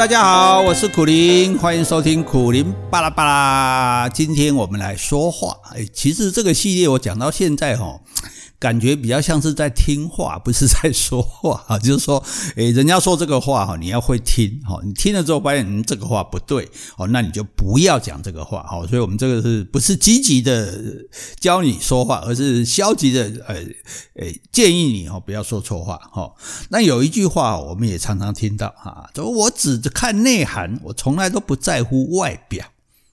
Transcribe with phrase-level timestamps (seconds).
[0.00, 4.08] 大家好，我是苦林，欢迎收听苦林巴拉巴拉。
[4.08, 5.54] 今天我们来说话。
[5.74, 8.00] 哎，其实这个系列我讲到现在哈。
[8.60, 11.78] 感觉比较像是在听话，不是在说话。
[11.82, 12.22] 就是说，
[12.56, 14.78] 诶，人家说这个话哈，你要会听哈。
[14.84, 16.68] 你听了之后发现，嗯，这个话不对
[16.98, 18.86] 哦，那你就不要讲这个话哈。
[18.86, 20.78] 所以我们这个是不是积极的
[21.40, 23.54] 教你说话，而是消极的呃
[24.16, 26.30] 诶建议你哦，不要说错话哈。
[26.68, 32.66] 那有一句话我们也常常听到哈，就我只看内涵，我从来都不在乎外表。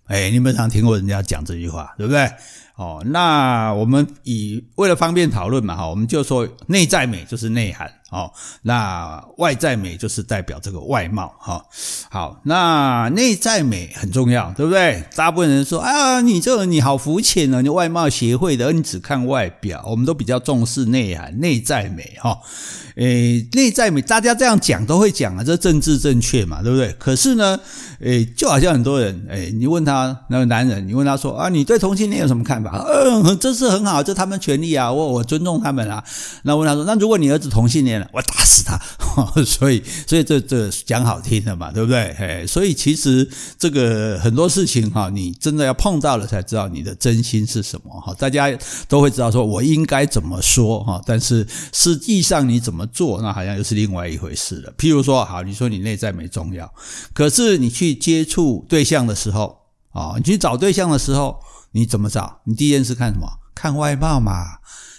[0.08, 2.30] 哎，你们常听过人家讲这句话，对不对？
[2.76, 7.92] 哦，那我们以为了方便讨论嘛，哈，我们就说内在美就是内涵。
[8.10, 11.62] 哦，那外在美就是代表这个外貌哈。
[12.10, 15.04] 好，那内在美很重要，对不对？
[15.14, 19.84] 大部分人说啊，你这个你好肤浅啊，你外貌协会的，你只看外表。
[19.88, 22.40] 我们都比较重视内涵、内在美哈。
[22.96, 26.92] 诶，内在美，大家这样讲都会讲啊，这政治正确嘛，对不对？
[26.98, 27.60] 可是呢，
[28.00, 32.84] 诶，就好像很多人，诶，你问他那个男人，你问他说啊，你对同性恋有什么看法？
[32.88, 36.02] 嗯，这是很好，这他们权利啊，我我尊重他们啊。
[36.44, 37.97] 那问他说，那如果你儿子同性恋？
[38.12, 38.78] 我打死他，
[39.46, 42.14] 所以所以这这讲好听的嘛，对不对？
[42.18, 48.14] 嘿，所以其实这个很多事情哈，你真的要碰到了才知道你的真心是什么哈。
[48.16, 48.48] 大家
[48.88, 54.74] 都会知道说我应该怎么说哈，但是实际上你怎么做，那好像又是另外一回事了。
[54.78, 56.72] 譬如说，好，你说你内在美重要，
[57.14, 59.58] 可是你去接触对象的时候
[59.92, 61.40] 啊，你去找对象的时候，
[61.72, 62.42] 你怎么找？
[62.46, 63.28] 你第一件事看什么？
[63.56, 64.58] 看外貌嘛。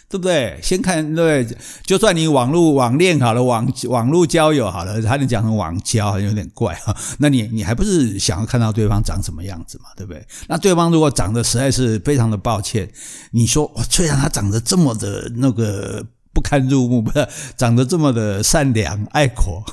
[0.08, 0.58] 对不对？
[0.62, 1.46] 先看对，
[1.84, 6.96] 就算你网络网恋好了，网网络交友好了，他能讲成网交，好像有点怪哈。
[7.18, 9.90] 那你你还不是想要看到对方长什么样子嘛？
[9.96, 10.26] 对不对？
[10.48, 12.90] 那对方如果长得实在是非常的抱歉，
[13.32, 16.04] 你说虽然他长得这么的那个。
[16.30, 19.64] 不堪入目，不是长得这么的善良爱国，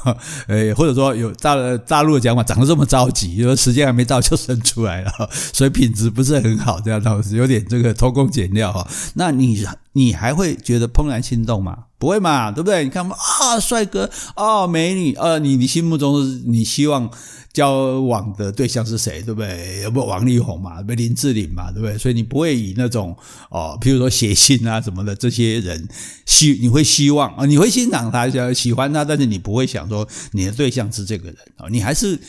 [0.48, 5.12] 诶，或者说有大大陆的讲法，长得这么着急，说时间还没到就生出来了，
[5.54, 8.88] 所以品质不是很好，这样倒是有点这个偷工减料哈。
[9.14, 9.64] 那你
[9.96, 11.86] 你还会觉得怦然心动吗？
[11.98, 12.84] 不会嘛，对不对？
[12.84, 17.10] 你看，啊，帅哥啊，美女啊，你你心目中你希望。
[17.56, 19.80] 交往的对象是谁，对不对？
[19.84, 20.82] 有没有王力宏嘛？
[20.84, 21.72] 不林志玲嘛？
[21.72, 21.98] 对不对？
[21.98, 23.16] 所以你不会以那种
[23.50, 25.88] 哦，譬如说写信啊什么的这些人
[26.26, 32.20] 希，你会希望啊，你会欣赏他，喜欢他，但是你不会想说你的对象是这个人啊，你还是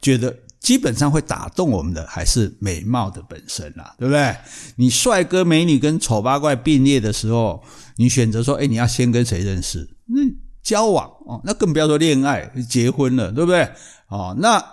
[0.00, 4.34] 觉得基本上会打动我们的还是美貌的本身啦，对不对？
[4.76, 7.62] 你帅哥美女跟丑八怪并列的时候，
[7.96, 9.90] 你选择说，哎，你要先跟谁认识？
[10.06, 10.20] 那
[10.62, 13.68] 交往哦，那更不要说恋爱、结婚了，对不对？
[14.06, 14.64] 哦，那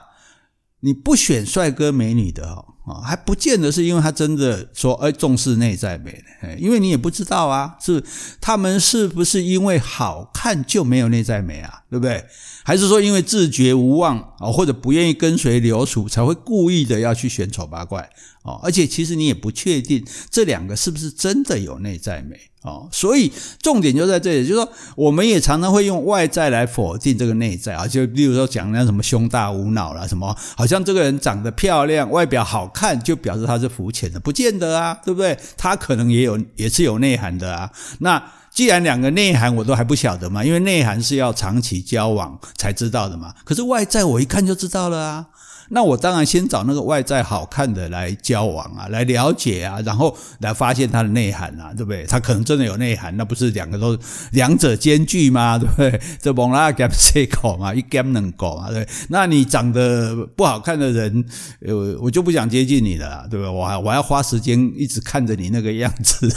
[0.81, 2.47] 你不选帅哥美女的
[2.85, 6.23] 哦，还不见得是因为他真的说哎重视内在美，
[6.59, 8.03] 因为你也不知道啊，是
[8.39, 12.23] 他们是不是因为好看就没有内在美啊，对不对？
[12.63, 18.09] 还是说因为自觉无望啊，或者不愿意跟随流俗，才会故意的要去选丑八怪
[18.43, 18.59] 哦？
[18.63, 22.39] 而且其实你也不确定这两个是不是真的有内在美。
[22.61, 35.39] 哦，所以重点就在这里，就是说，我们也常常会用外在来否定这个内在啊，就例如说讲那什么胸大无脑啦，什么好像这个人长得漂亮，外表好看，就表示他是肤浅的，不见得啊，对不对？
[35.55, 37.71] 他可能也有，也是有内涵的啊。
[37.99, 45.27] 那既然两个内涵我都还不晓得嘛，因为内涵是要长期交往才知道的嘛，可是外在我一看就知道了啊。
[45.69, 52.05] 那我当然先找那个外在好看的来交往啊，来了解啊，然后来发现他的内涵啊，对不对？
[52.05, 53.97] 他可能真的有内涵，那不是两个都
[54.31, 55.57] 两者兼具吗？
[55.59, 56.01] 对不对？
[56.19, 57.73] 这蒙拉 gap 谁搞嘛？
[57.73, 58.71] 一加能搞嘛？
[58.71, 58.87] 对。
[59.09, 61.23] 那你长得不好看的人，
[61.61, 63.51] 呃，我就不想接近你了，对不对？
[63.51, 66.27] 我还我要花时间一直看着你那个样子，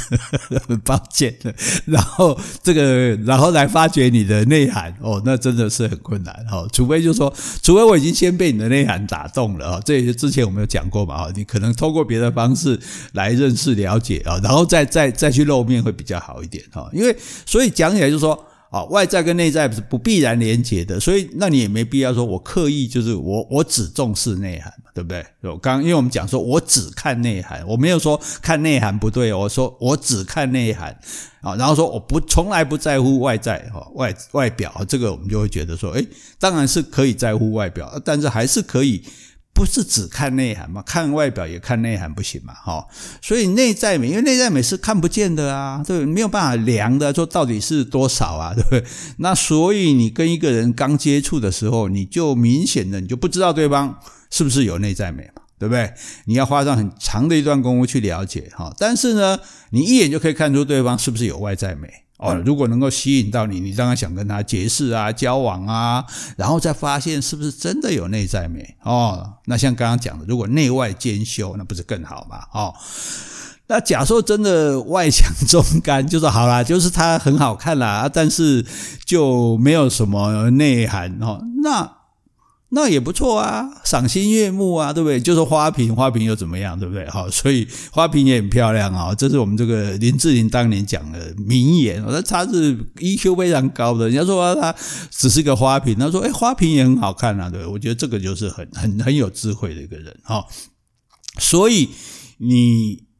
[0.68, 1.34] 很 抱歉。
[1.86, 6.68] 然后这个，然后来发掘你的内涵，哦，那真的是很困难哦。
[6.70, 7.32] 除非就是说，
[7.62, 9.21] 除非我已经先被你的内涵打。
[9.22, 9.80] 打动了啊！
[9.84, 12.76] 这也是之前我们有讲过嘛啊，你可能通过别的方式
[13.12, 16.90] 来认识了解啊，然后再再再去露面会比较好一点哈。
[16.92, 17.16] 因为
[17.46, 25.22] 所以讲起来就是说啊，外在跟内在是不必然连结的，所以那你也没必要说我刻意就是我我只重视内涵，对不对？
[25.42, 30.98] 我刚因为我们讲说我只看内涵，我没有说看内涵不对，我说我只看内涵
[31.42, 36.08] 啊，然后说我不从来不在乎外在哈外外表，这个我们就会觉得说，诶，
[36.38, 39.02] 当然是可以在乎外表，但是还是可以。
[39.54, 40.82] 不是只看内涵嘛？
[40.82, 42.54] 看外表也看内涵不行嘛？
[42.54, 42.86] 哈，
[43.20, 48.84] 所以内在美，因为内在美是看不见的啊，对，没有办法量的，说到底是多少啊，对 不对？
[49.18, 53.98] 那所以你跟一个人刚接触的时候，你就明显的你就不知道对方
[54.30, 55.92] 是不是有内在美嘛，对不对？
[56.24, 59.38] 你要花上很长的一段功夫去了解哈，但是呢，
[59.70, 61.88] 你一眼就可以看出对方是不是有外在美。
[62.22, 66.04] 哦，如果能够吸引到你，你当然想跟他结识啊、交往啊，
[66.36, 69.34] 然后再发现是不是真的有内在美哦。
[69.46, 72.38] 那像刚刚讲的，如果内外兼修，那不是更好吗？
[72.52, 72.72] 哦，
[73.66, 78.64] 那假设真的外强中干，就是好啦，就是他很好看啦，但是
[79.04, 82.01] 就没有什么内涵哦，那。
[82.74, 85.20] 那也不错啊，赏心悦目啊，对不对？
[85.20, 87.06] 就是花瓶，花瓶又怎么样，对不对？
[87.10, 89.14] 好，所以花瓶也很漂亮啊。
[89.14, 92.02] 这是我们这个林志玲当年讲的名言。
[92.08, 94.74] 那他是 EQ 非常高的，人家说他
[95.10, 97.66] 只是个花瓶，他说哎，花瓶也很好看啊，对。
[97.66, 100.42] 我觉得这个就是很很很有智慧的一个人哈。
[101.38, 101.90] 所以
[102.38, 103.11] 你。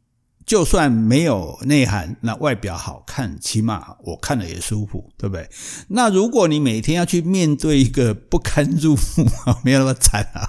[0.46, 5.48] 就算没有内涵，那外表好看，起码我看了也舒服，对不对？
[5.88, 9.26] 那如果你每天要去面对一个不堪入目，
[9.64, 10.48] 没有那么惨啊，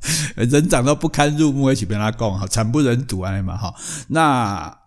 [0.36, 3.74] 人长得不堪入目，一起跟他讲，哈，惨不忍睹啊嘛，哈。
[4.08, 4.78] 那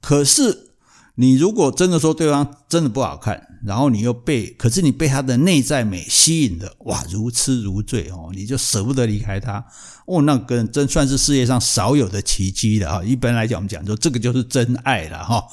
[0.00, 0.71] 可是。
[1.16, 9.62] 你如果真的说对方真的不好看，然后你又被，可是你被他的内在美吸引的，哇，如痴如醉哦，你就舍不得离开他
[10.06, 13.04] 哦，那个真算是世界上少有的奇迹了啊！
[13.04, 15.44] 一般来讲，我们讲说这个就是真爱了哈。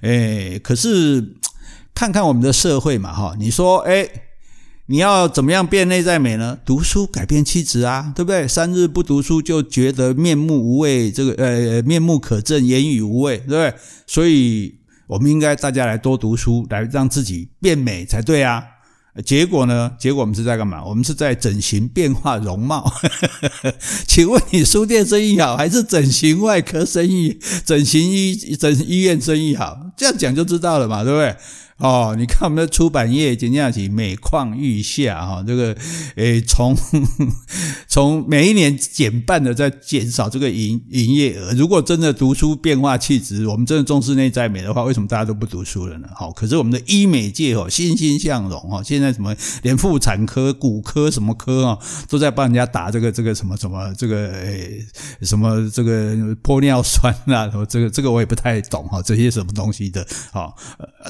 [0.00, 1.36] 哎，可是
[1.94, 4.08] 看看我们的社会嘛哈，你说哎，
[4.86, 6.58] 你要怎么样变内在美呢？
[6.66, 8.48] 读书改变气质啊，对不对？
[8.48, 13.74] 三日不读书就觉得面目无味，这个呃面目可憎，言语无味，对不对？
[14.08, 14.74] 所以。
[15.06, 18.64] 我们应该大家来多读书，来让自己变美才对啊！
[19.24, 19.92] 结果呢？
[19.96, 20.84] 结果我们是在干嘛？
[20.84, 22.92] 我们是在整形变化容貌。
[24.08, 29.78] 请问你书店生意好，还是整形外科生意、整形医整医院生意好？
[29.96, 31.36] 这样讲就知道了嘛，对不对？
[31.84, 35.76] 哦，你看我们的出版业今天起每况愈下哈，这个
[36.16, 36.74] 诶，从
[37.86, 41.52] 从每一年减半的在减少这个营营业额。
[41.52, 46.08] 如果真的读书变化气质，我们真的重视内在美的话，为什么大家都不读书了呢？
[46.16, 51.78] 好，可是我们的医美界哦欣欣向荣哦，现在什么连妇产科、骨科什么科啊，
[52.08, 54.82] 都在帮人家打这个这个什么什么这个诶
[55.20, 60.56] 什么这个玻尿酸啊，什么这个这个我也不太懂哈，这些什么东西的，好，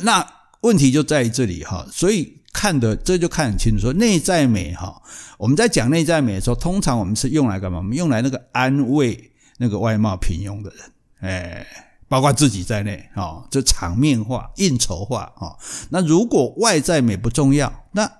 [0.02, 0.26] 那。
[0.64, 3.80] 问题就在于这里哈，所以看的这就看很清楚。
[3.80, 5.00] 说内在美哈，
[5.36, 7.78] 我们在讲内在美的时候，通常我们是用来干嘛？
[7.78, 10.80] 我们用来那个安慰那个外貌平庸的人，
[11.20, 11.66] 哎，
[12.08, 15.52] 包括自己在内啊，这场面化、应酬化啊。
[15.90, 18.10] 那如果外在美不重要，那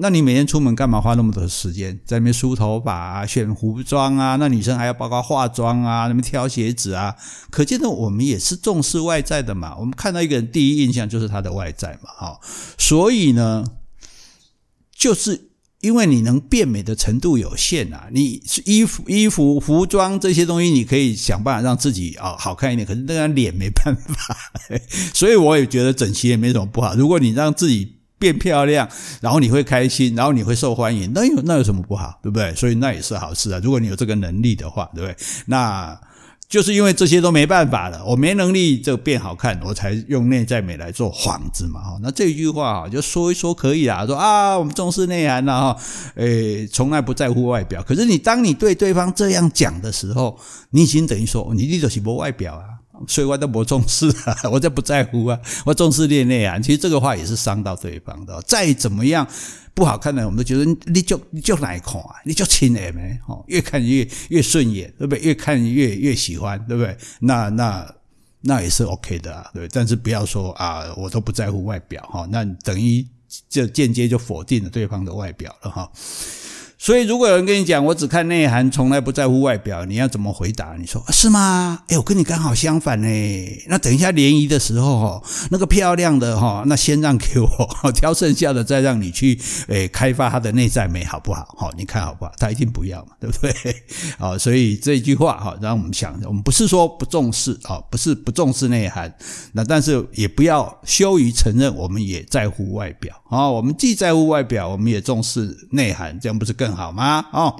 [0.00, 4.36] 那你每天出门干嘛花那么多时间在那边梳头发啊、选服装啊？
[4.36, 7.16] 那女生还要包括化妆啊、那边挑鞋子啊。
[7.50, 9.76] 可见呢我们也是重视外在的嘛。
[9.76, 12.40] 我们看到一个人第一印象就是他的外在嘛，哈。
[12.78, 13.64] 所以呢，
[14.94, 15.50] 就是
[15.80, 22.86] 因为你能变美的程度有限啊，你衣服、衣服、服装这些东西，你可以想办法让自己啊好看一点。
[22.86, 24.36] 可是那张脸没办法，
[25.12, 26.94] 所以我也觉得整齐也没什么不好。
[26.94, 28.88] 如果你让自己变漂亮，
[29.20, 32.54] 然后你会开心，然后你会受欢迎，那有那有什么不好，对不对？
[32.54, 33.60] 所以那也是好事啊。
[33.62, 35.16] 如果你有这个能力的话，对不对？
[35.46, 35.98] 那
[36.48, 41.78] 就是因为这些都没办法了，我没能力就变好看，我才用内在美来做幌子嘛。
[41.80, 45.80] 哈，那这一句话啊，就说一说可以啊，说啊，我们重视内涵了哈，
[46.14, 47.82] 诶，从来不在乎外表。
[47.82, 50.38] 可是你当你对对方这样讲的时候，
[50.70, 52.77] 你已经等于说你你就是不外表啊。
[53.06, 56.58] 所以我都不重视啊， 我就不在乎啊，我重视恋爱啊。
[56.58, 58.40] 其实这个话也是伤到对方的。
[58.42, 59.26] 再怎么样
[59.74, 65.20] 不好看的，我们都觉得你就你就哪一款啊，你就亲眼没哦，越看越越顺眼，对不对？
[65.20, 66.96] 越看越越喜欢，对不对？
[67.20, 67.94] 那那
[68.40, 69.68] 那也是 OK 的啊，对。
[69.68, 73.06] 但是不要说啊，我都不在乎外表哈，那等于
[73.48, 75.90] 就间接就否定了对方的外表了哈。
[76.80, 80.76] 所以，如果有人跟你讲，我只看内涵，从来不在乎外表，你要怎么回答？
[80.78, 81.82] 你说是吗？
[81.88, 83.08] 哎，我跟你刚好相反呢。
[83.66, 91.52] 那等一下联谊的时候，哈，那个漂亮的哈，那先让给我，挑剩下的再让你去，诶，开发他的内在美，好不好？
[91.58, 92.32] 好，你看好不好？
[92.38, 93.52] 他一定不要嘛，对不对？
[94.16, 99.12] 好，所以这句话哈，让我们想，我们不是说不重视啊，不是不重视内涵，
[99.52, 103.50] 那但是也不要羞于承认，我们也在乎外表啊。
[103.50, 107.26] 我们既在乎外表，我们也重视内涵，这样不是更好吗？
[107.32, 107.54] 哦，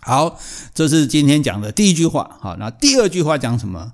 [0.00, 0.38] 好，
[0.74, 2.38] 这是今天讲的第一句话。
[2.40, 3.92] 好，那第二句话讲什么？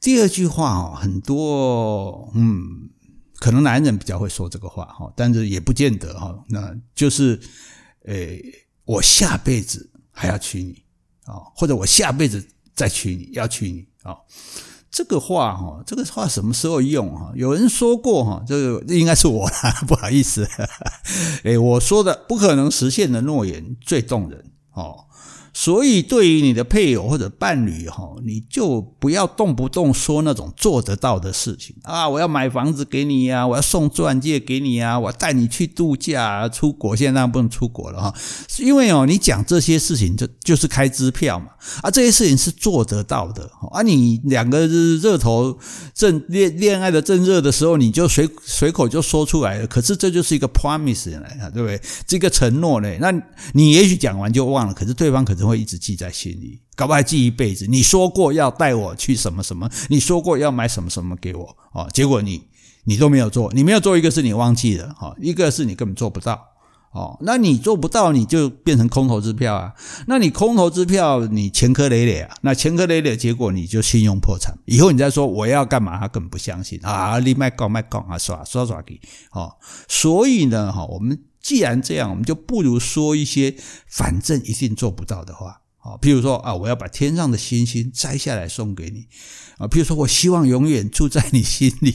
[0.00, 2.90] 第二句话哦，很多，嗯，
[3.36, 6.36] 可能男人比较会说这个话哈，但是也不见得哈。
[6.48, 7.40] 那就是，
[8.06, 8.42] 诶，
[8.84, 10.82] 我下辈子还要娶你
[11.24, 14.16] 啊，或者我下辈子再娶你，要娶你啊。
[14.92, 17.32] 这个话哈，这个话什么时候用哈？
[17.34, 20.46] 有人说过哈，这个应该是我啦， 不好意思，
[21.42, 24.44] 哎，我说的不可能实现的诺言最动人
[24.74, 25.06] 哦。
[25.54, 32.08] 所以，对于你的配偶或者伴侣，哈，你就不要动不动说那种做得到的事情啊！
[32.08, 36.96] 我要买房子给你呀，我要送钻戒给你呀，我带你去度假、出国。
[36.96, 38.14] 现在当然不能出国了哈，
[38.60, 41.48] 因为哦，你讲这些事情就就是开支票嘛
[41.82, 43.82] 啊，这些事情是做得到的啊。
[43.82, 45.58] 你两个热头
[45.94, 49.66] 正恋恋爱的正热的时候，你就随随口就说出来了。
[49.66, 51.80] 可是这就是一个 promise 呢，对不对？
[52.06, 53.12] 这个承诺呢，那
[53.52, 57.66] 你也许讲完就忘了，可是对方可是会一直记在心里，搞不好还记一辈子。
[57.66, 62.42] 你说过要带我去什么什么，你说过要买什么什么给我啊，结果你
[62.84, 66.40] 你都没有做，你没有做，一个是你忘记了哈，一个是你根本做不到
[66.92, 67.16] 哦。
[67.22, 69.72] 那你做不到，你就变成空头支票啊。
[70.06, 72.34] 那你空头支票，你前科累累啊。
[72.42, 74.58] 那前科累累，结果你就信用破产。
[74.66, 77.18] 以后你再说我要干嘛，他根本不相信啊。
[77.18, 79.00] 你卖搞卖搞啊，耍耍耍给
[79.32, 79.56] 哦。
[79.88, 81.18] 所以呢，哈，我们。
[81.42, 83.54] 既然这样，我们就不如说一些
[83.88, 89.08] 反正一定做不到的话啊，譬如说啊，我要把天上的星星摘下来送给你
[89.58, 91.94] 啊，譬如说我希望永远住在你心里，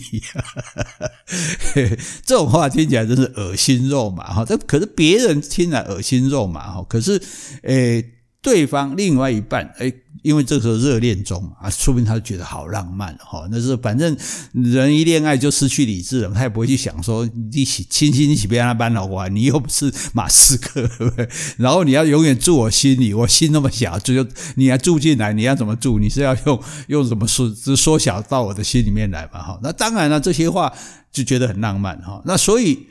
[2.25, 4.43] 这种话听起来真是恶心肉麻哈。
[4.43, 7.21] 这可是别人听来恶心肉麻哈，可是
[7.63, 8.03] 诶，
[8.41, 10.03] 对方另外一半诶。
[10.23, 13.47] 因为这时候热恋中啊，说不定他觉得好浪漫哈。
[13.51, 14.15] 那是反正
[14.51, 21.27] 人一恋爱就失去理智了，他也不会去想说一起亲亲一起被他搬老过来，你又不是马斯克， 对不对？
[21.57, 25.99] 然后你要永远住我心里，我心那么小，就你要住进来，你要怎么住？
[25.99, 29.41] 你是要用用什么缩缩小到我的心里面来嘛？
[29.41, 30.73] 哈，那当然了，这些话
[31.11, 32.21] 就觉得很浪漫哈。
[32.25, 32.87] 那所以。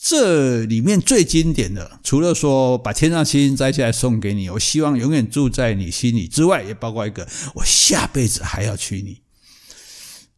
[0.00, 7.26] 这里面最经典的，除了说把天上星星摘下来送给你，我希望永远住在你心里之外，也包括一个
[7.56, 9.22] 我下辈子还要娶你。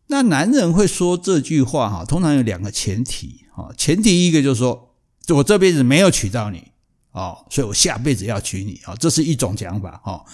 [0.07, 4.95] 那男人会说这句话哈，通常有两个前提哈，前提一个就是说
[5.29, 6.69] 我这辈子没有娶到你
[7.13, 10.25] 哦，所以我下辈子要娶你啊，这是一种讲法哈。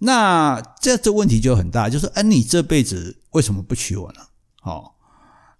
[0.00, 4.20] 那这这问题就很大，就是哎，你这辈子为什么不娶我呢？
[4.60, 4.93] 好。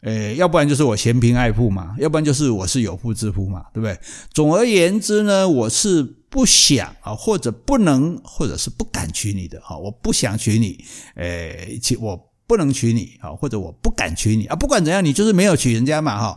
[0.04, 3.98] 诶，要不然就是我嫌贫爱富嘛，要不然就是我是有妇之夫嘛，对不对？
[4.32, 10.84] 总而言之呢，我是不想啊，或者不能，或者是不敢娶你的哈，我不想娶你，
[11.16, 16.36] 诶，我不能娶你啊，或者我不敢娶你啊，不管怎样，你就是没有娶人家嘛哈，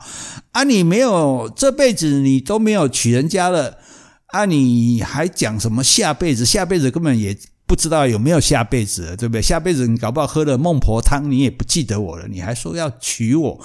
[0.51, 3.77] 啊，你没有这辈子你都没有娶人家了，
[4.27, 6.45] 啊，你还讲什么下辈子？
[6.45, 7.37] 下辈子根本也。
[7.67, 9.41] 不知道有没有下辈子了，对不对？
[9.41, 13.59] 下辈子你搞不好喝了孟婆汤，你也不记得我了，你还说要娶我。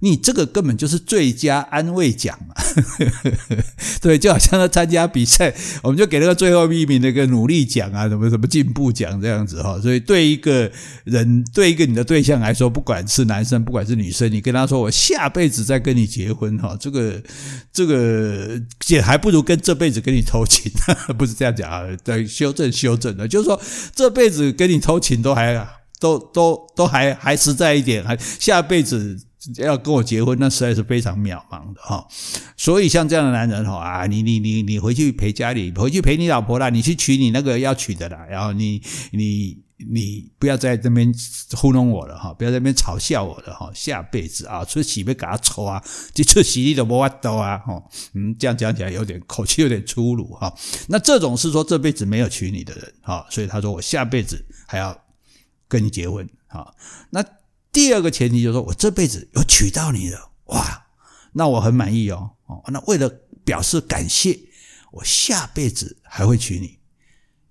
[0.00, 2.54] 你这个根本就是最佳安慰奖嘛，
[4.00, 5.52] 对，就好像他参加比赛，
[5.82, 9.80] 我们就给那个最后一名那个努力奖啊，什么什么进步奖这样子哈。
[9.80, 10.70] 所以对一个
[11.04, 17.20] 人，对一个你的对象来说，不管是男生，不管是女生，你跟他说我下辈子再跟你结婚哈，这个
[17.72, 20.70] 这个也还不如跟这辈子跟你偷情，
[21.18, 21.82] 不是这样讲啊？
[22.04, 23.60] 对，修正修正的，就是说
[23.94, 25.66] 这辈子跟你偷情都还
[25.98, 29.18] 都都都还还实在一点，还下辈子。
[29.56, 32.06] 要跟我结婚，那实在是非常渺茫的哈。
[32.56, 38.26] 所以像这样的男人哈啊，你你你你回去陪家里，回去陪你老婆啦，你去娶你那个要娶的啦。
[38.26, 41.12] 然后你你你不要在这边
[41.56, 43.70] 糊弄我了哈，不要在这边嘲笑我了哈。
[43.74, 47.82] 下辈子啊，出喜被给他抽啊，就出喜你都没法度啊哈。
[48.14, 50.52] 嗯，这样讲起来有点口气有点粗鲁哈。
[50.88, 54.96] 那这种是说这辈子没有娶你的人哈，所以他说我下辈子还要
[55.66, 56.74] 跟你结婚哈。
[57.10, 57.24] 那。
[57.72, 60.86] 第二个前提就是说，我这辈子有娶到你了，哇，
[61.32, 62.30] 那我很满意哦。
[62.46, 63.08] 哦，那为了
[63.44, 64.38] 表示感谢，
[64.92, 66.77] 我下辈子还会娶你。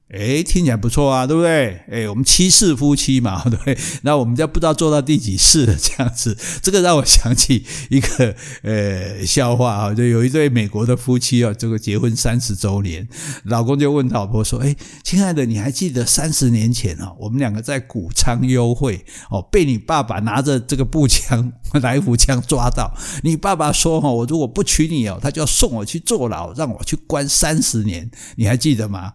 [0.09, 1.81] 诶，听起来不错啊，对不对？
[1.89, 3.77] 诶，我们七世夫妻嘛，对 对？
[4.03, 13.05] 那我们就不知道做到第几世了，这样子，这个让我想起一个呃笑话啊，就有一对美国的夫妻啊，这个结婚三十周年，
[13.43, 29.11] 老公就问老婆说：“诶，亲爱的，你还记得三十年前啊，我们两个在谷仓幽会哦，被你爸爸拿着这个步枪来福枪抓到，你爸爸说哈，我如果不娶你哦，他就要送我去坐牢，让我去关三十年，你还记得吗？”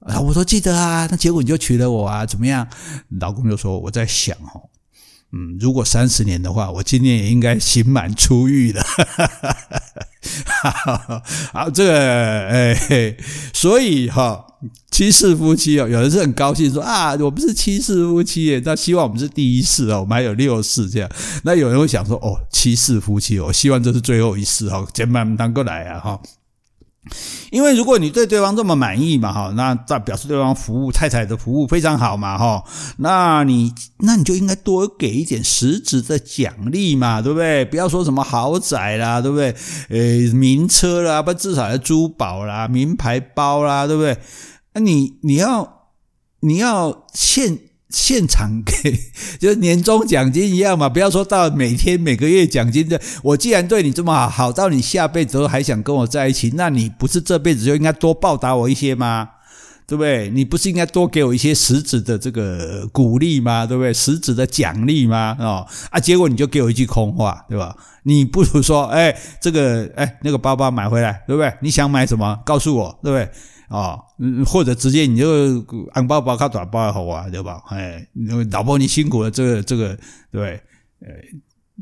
[0.00, 2.66] 啊，我说记得啊，那结果你就娶了我啊，怎么样？
[3.20, 4.70] 老公就说我在想哦，
[5.32, 8.82] 嗯，如果三十年的话，我今年也应该刑满出狱了。
[11.52, 13.16] 好，这个哎，
[13.52, 14.44] 所以哈，
[14.90, 21.10] 七世夫妻哦，有人是很高兴说啊，我们是七世夫妻耶，那希望我们是第一世哦，我们还有六世这样。
[21.44, 26.20] 那有人会想说哦，七世夫妻，我希望这是最后一世哦，千万不能过来啊哈。
[27.50, 32.62] 因为如果你对对方这么满意嘛，哈，那代表示对方服务太太的服务非常好嘛，哈，
[32.98, 37.64] 那你那你就应该多给一点实质的奖励嘛，对不对？
[37.64, 39.54] 不要说什么豪宅啦，对不对？
[39.88, 44.18] 呃，名车啦，不至少要珠宝啦，名牌包啦，对不对？
[44.74, 45.88] 那你你要
[46.40, 47.58] 你要现
[47.90, 48.98] 现场给，
[49.38, 53.00] 就年终奖金一样嘛，不要说到每天每个月奖金的。
[53.22, 59.28] 我既然对你这么好，好到你下辈子都还想跟我在一起，那你不是这辈子就应该多报答我一些吗？
[59.86, 60.30] 对不对？
[60.30, 63.66] 你不是应该多给我一些实质的这个鼓励吗？
[63.66, 63.92] 对不对？
[63.92, 65.36] 实质的奖励吗？
[65.40, 67.74] 哦啊，结果你就给我一句空话，对吧？
[68.04, 71.52] 你不如说，哎，这个，哎，那个包包买回来，对不对？
[71.60, 72.38] 你想买什么？
[72.46, 73.28] 告诉我，对不对？
[73.70, 73.98] 啊，
[74.44, 77.62] 或者直接你就按包包卡短包好啊，对吧？
[77.70, 78.06] 哎，
[78.52, 79.98] 老婆你辛苦了，这个这个，
[80.30, 80.60] 对
[81.00, 81.08] 呃？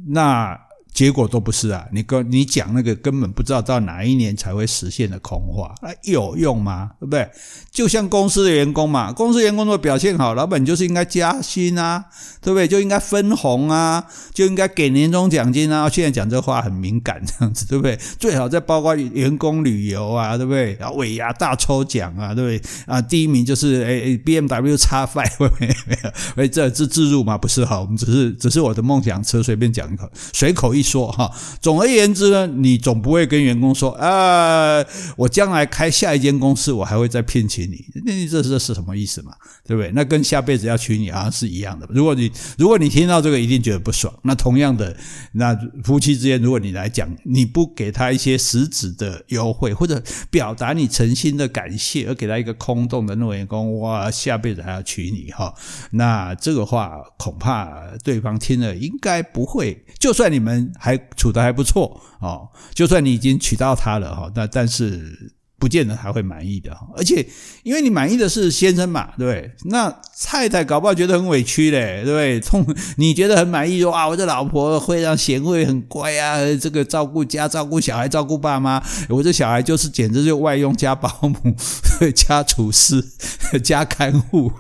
[0.07, 0.68] 那。
[0.99, 1.87] 结果都不是啊！
[1.93, 6.91] 你跟你讲那个根本不知道到哪一年才会实现的空话，那有用吗？
[6.99, 7.31] 对不对？
[7.71, 12.07] 就像公司的员工嘛，公司员工如果表现好，老板就是应该加薪啊，
[12.43, 12.67] 对不对？
[12.67, 15.89] 就应该分红啊，就应该给年终奖金啊。
[15.89, 17.97] 现在讲这话很敏感，这样子对不对？
[18.19, 20.75] 最好再包括员工旅游啊，对不对？
[20.81, 22.71] 然后尾牙大抽奖啊，对不对？
[22.87, 25.69] 啊，第一名就是诶 BMW X5，会没
[26.03, 26.11] 有？
[26.43, 27.39] 诶，这是自入吗？
[27.39, 30.88] 不是哈，我们只是只是我的梦想车，随便讲一口，随口一。
[30.89, 31.31] 说哈，
[31.61, 34.83] 总而言之呢，你总不会跟员工说啊，
[35.17, 39.33] 我将来开下一间公司，我还会再聘请你，那这这是什么意思嘛？
[39.67, 39.93] 对不对？
[39.95, 41.87] 那跟下辈子要娶你好像是一样的。
[41.91, 44.13] 如果你如果你听到这个，一定觉得不爽。
[44.23, 44.97] 那同样的，
[45.33, 45.55] 那
[45.85, 55.53] 夫妻之间，如果你来讲，你不给他一些实质的优惠，或者表达你诚心的感谢，而给他一个空洞的诺言，工哇，下辈子还要娶你哈，
[55.91, 59.85] 那这个话恐怕对方听了应该不会。
[59.99, 60.68] 就算你们。
[60.79, 66.77] 还处得还不错哦，就算你已经娶到她了哈，那但是不见得还会满意的。
[66.97, 67.27] 而且
[67.65, 69.51] 因为你满意的是先生嘛，对不对？
[69.71, 72.41] 那太太搞不好觉得很委屈嘞，对不对？
[72.41, 72.65] 从
[72.97, 81.57] 你觉得很满意说啊，我这老婆会让贤惠、很乖啊，这个照顾家、照顾小孩、照顾爸妈，我这小孩就是简直就外佣加保姆、
[82.15, 83.05] 加厨师、
[83.63, 84.53] 加看护。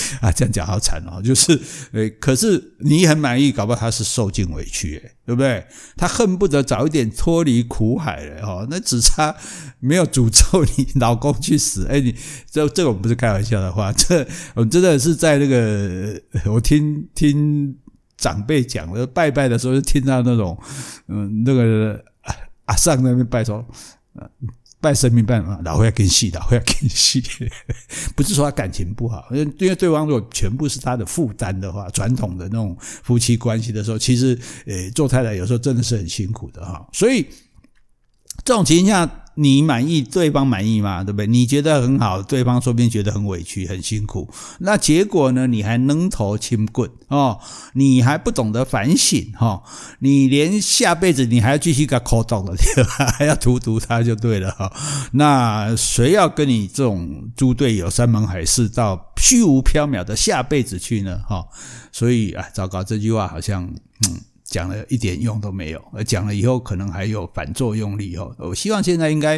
[0.20, 1.60] 啊，这样讲好惨哦，就是，
[1.92, 5.66] 诶，可是你很满意，搞不好他是受尽委屈，诶，对不对？
[5.96, 9.34] 他恨不得早一点脱离苦海了，哈，那只差
[9.80, 12.14] 没有诅咒你 老公去死，诶，你
[12.50, 17.76] 这这个我不是开玩笑的话，这我们真的是在那个，我听听
[18.16, 20.58] 长辈讲的拜拜的时候，就听到那种，
[21.08, 22.04] 嗯，那个
[22.66, 23.64] 阿上那边拜说，
[24.20, 24.28] 嗯。
[24.84, 27.24] 拜神明拜嘛，老会要跟戏，老会要跟戏，
[28.14, 37.26] 不是说他感情不好，因为对方如果全部是他的负担的话，传统的那种夫妻关系的时候，其实呃，做太太有时候真的是很辛苦的哈，所以
[38.44, 39.23] 这种情况下。
[39.36, 41.02] 你满意，对方满意吗？
[41.02, 41.26] 对不对？
[41.26, 44.28] 你觉得很好，对方说不定觉得很委屈、很辛苦。
[44.58, 45.46] 那结果呢？
[45.46, 47.38] 你还扔头轻棍哦，
[47.74, 49.62] 你还不懂得反省哈、哦，
[50.00, 53.06] 你连下辈子你还要继续给他抠动了，对吧？
[53.12, 54.72] 还要荼毒他就对了哈、哦。
[55.12, 61.20] 那谁要跟你这种猪队友山盟海誓到虚无缥缈的下辈子去呢？
[61.28, 61.48] 哈、哦，
[61.92, 63.64] 所以啊，糟糕，这句话好像
[64.08, 64.20] 嗯。
[64.54, 68.32] 讲了一点用都没有，而讲了以后可能还有反作用力哦。
[68.38, 69.36] 我希望现在应该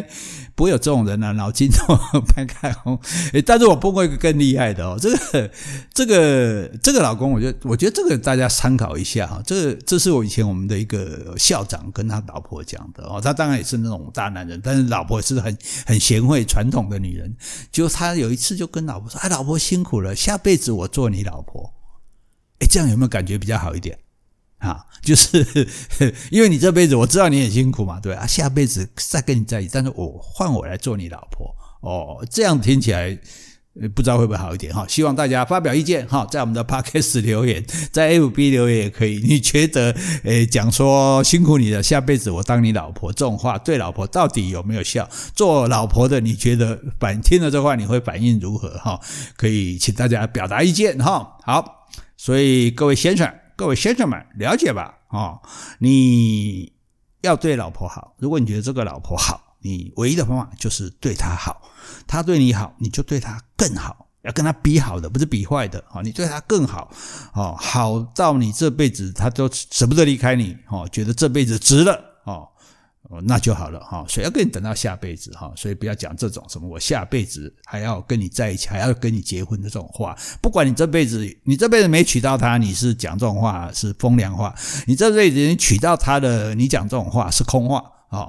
[0.53, 2.99] 不会有这种人啊，脑筋都掰开哦。
[3.43, 5.51] 但是我碰过一个更厉害的哦，这个
[5.91, 9.41] 这个这个老公，我觉得我觉得这个大家参考一下哈。
[9.43, 13.19] 这个这是我以前我们的一个校长跟他老婆讲的哦。
[13.19, 17.35] 他当然也是那种大男人，但是老婆是很很贤惠传统的女人。
[17.71, 21.73] 就他有一次就跟老婆说：“哎，老婆辛苦了，下辈子我做你老婆。”
[22.61, 23.97] 哎，这样有没有感觉比较好一点？
[24.59, 25.45] 啊，就是
[26.31, 33.17] 因为你这辈子我知道你很辛苦嘛，对啊，下辈子再跟你在一起，但是我换我来做你老婆哦，这样听起来
[33.93, 34.83] 不知道会不会好一点哈？
[34.87, 39.19] 希望大家发表意见哈，在我们的 Podcast 留言，在 FB 留言也可以。
[39.23, 45.07] 你觉得诶，讲说辛苦你了，下辈子我当你老婆这种话，对老婆到底有没有效？
[45.35, 48.99] 做老婆的你觉得反听了这话你会反应如何哈？
[49.37, 51.37] 可以请大家表达意见哈。
[51.43, 53.31] 好，所以各位先生。
[53.57, 54.99] 各位先生们，了解吧？
[55.09, 55.41] 哦，
[55.79, 56.71] 你
[57.21, 58.13] 要对老婆好。
[58.19, 61.59] 如果你觉得这个老婆好，你唯一的方法就是对她好。
[62.05, 64.09] 她对你好，你就对她更好。
[64.21, 65.83] 要跟她比好的，不是比坏的。
[65.91, 66.91] 哦，你对她更好，
[67.33, 70.55] 哦，好到你这辈子她都舍不得离开你。
[70.69, 71.99] 哦，觉得这辈子值了。
[72.25, 72.47] 哦。
[73.09, 75.49] 哦，那就好了哈，谁要跟你等到下辈子哈？
[75.55, 80.13] 所以不要讲这种什么我下辈子还要跟你在一起，还要跟你结婚的这种话。
[80.41, 84.53] 不管你这辈子你这辈子没娶到她，你是讲这种话是风凉话；
[84.87, 88.27] 你这辈子你娶到她的，你讲这种话是空话啊。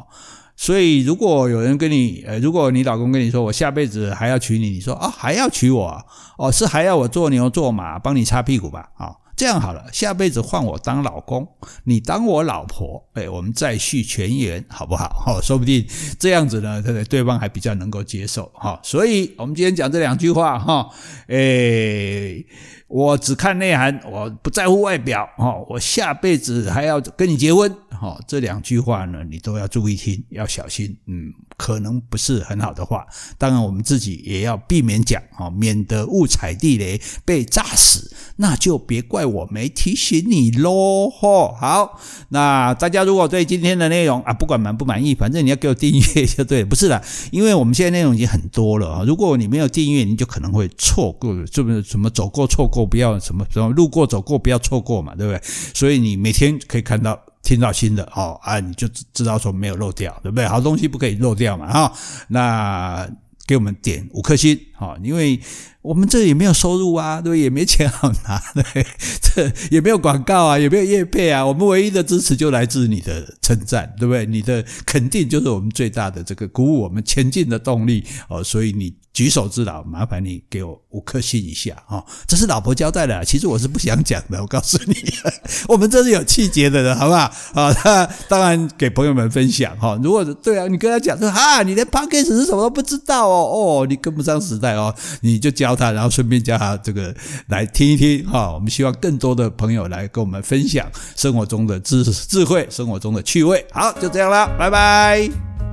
[0.54, 6.06] 所以如果有人跟你，呃，如果你老公跟你说我下辈子还要娶你，你说啊还要娶我？
[6.36, 8.90] 哦，是还要我做牛做马帮你擦屁股吧？
[8.96, 9.10] 啊。
[9.38, 11.46] 这样好了，下辈子换我当老公，
[11.84, 15.08] 你当我老婆，哎，我们再续前缘，好不好？
[15.24, 15.86] 哈，说不定
[16.18, 18.80] 这样子呢，对对，对方还比较能够接受哈。
[18.82, 20.90] 所以，我们今天讲这两句话哈，
[21.28, 22.44] 哎。
[22.88, 51.82] 我只看内涵，我不在乎外表，哈，我下辈子还要跟你结婚，哈，这两句话呢，你都要注意听，要小心，嗯，可能不是很好的话，当然我们自己也要避免讲，哈，免得误踩地雷被炸死，那就别怪我没提醒你喽，哈，好，那大家如果对今天的内容啊，不管满不满意，反正你要给我订阅就对了，不是的， 因为我们现在内容已经很多了啊，如果你没有订阅，你就可能会错过，是不是？
[51.82, 52.88] 什么走过错过。
[52.88, 55.40] 不要什么什么路过走过，不要错过嘛，对不对？
[55.74, 60.46] 所以你每天可以看到、听到新的哦啊，你就知道说没有漏掉，对不对？
[60.46, 61.92] 好东西不可以漏掉嘛，哈。
[62.28, 63.06] 那
[63.48, 65.40] 给我们点五颗星，好，因为
[65.80, 67.40] 我们这也没有收入啊，对不对？
[67.40, 68.86] 也没钱好拿， 对，
[69.22, 74.26] 这也没有广告啊，也没有业配啊，我们唯一的支持就来自你的称赞，对不对？
[74.26, 78.94] 你的肯定就是我们最大的这个鼓舞我们前进的动力哦，所以你。
[79.18, 84.40] 举手之劳，麻烦你给我五颗星一下哈，这是老婆交代的，其实我是不想讲的。
[84.40, 84.94] 我告诉你，
[85.66, 87.24] 我们这是有气节的人，好不好？
[87.54, 89.98] 啊，那 当然给朋友们分享哈。
[90.00, 97.12] 如果对啊，你跟他讲说啊，你连 Podcast 是什么都不知道哦，哦，你跟不上时代哦，你就教他，然后顺便教他这个
[97.48, 98.52] 来听一听哈。
[98.52, 103.66] 我们希望更多的朋友来跟我们分享生活中的知识、智慧，生活中的趣味。
[103.72, 105.67] 好，就这样了，拜拜。